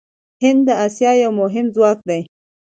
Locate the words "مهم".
1.41-1.65